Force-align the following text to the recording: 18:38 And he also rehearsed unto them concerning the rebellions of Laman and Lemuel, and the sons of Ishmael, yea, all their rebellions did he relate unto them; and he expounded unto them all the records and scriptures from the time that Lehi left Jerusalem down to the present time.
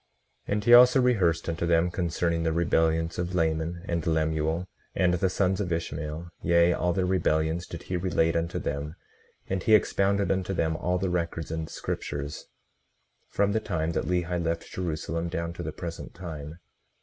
18:38 0.47 0.53
And 0.53 0.63
he 0.63 0.73
also 0.73 0.99
rehearsed 0.99 1.47
unto 1.47 1.65
them 1.67 1.91
concerning 1.91 2.41
the 2.41 2.51
rebellions 2.51 3.19
of 3.19 3.35
Laman 3.35 3.83
and 3.87 4.07
Lemuel, 4.07 4.65
and 4.95 5.13
the 5.13 5.29
sons 5.29 5.61
of 5.61 5.71
Ishmael, 5.71 6.27
yea, 6.41 6.73
all 6.73 6.91
their 6.91 7.05
rebellions 7.05 7.67
did 7.67 7.83
he 7.83 7.97
relate 7.97 8.35
unto 8.35 8.57
them; 8.57 8.95
and 9.47 9.61
he 9.61 9.75
expounded 9.75 10.31
unto 10.31 10.55
them 10.55 10.75
all 10.75 10.97
the 10.97 11.11
records 11.11 11.51
and 11.51 11.69
scriptures 11.69 12.47
from 13.29 13.51
the 13.51 13.59
time 13.59 13.91
that 13.91 14.05
Lehi 14.05 14.43
left 14.43 14.71
Jerusalem 14.71 15.29
down 15.29 15.53
to 15.53 15.61
the 15.61 15.71
present 15.71 16.15
time. 16.15 16.57